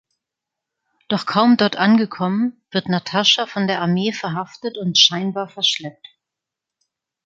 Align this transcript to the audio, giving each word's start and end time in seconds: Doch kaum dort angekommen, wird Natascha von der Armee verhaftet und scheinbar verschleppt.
Doch 1.09 1.27
kaum 1.27 1.57
dort 1.57 1.75
angekommen, 1.75 2.65
wird 2.71 2.89
Natascha 2.89 3.45
von 3.45 3.67
der 3.67 3.81
Armee 3.83 4.11
verhaftet 4.13 4.79
und 4.79 4.97
scheinbar 4.97 5.47
verschleppt. 5.47 6.07